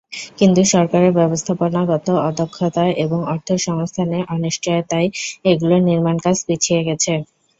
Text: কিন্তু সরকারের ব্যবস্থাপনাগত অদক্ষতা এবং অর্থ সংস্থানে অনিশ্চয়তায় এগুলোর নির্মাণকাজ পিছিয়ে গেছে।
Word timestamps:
কিন্তু 0.39 0.61
সরকারের 0.71 1.11
ব্যবস্থাপনাগত 1.19 2.07
অদক্ষতা 2.29 2.83
এবং 3.03 3.19
অর্থ 3.33 3.47
সংস্থানে 3.67 4.17
অনিশ্চয়তায় 4.29 5.07
এগুলোর 5.45 5.81
নির্মাণকাজ 5.89 6.37
পিছিয়ে 6.47 6.81
গেছে। 6.87 7.13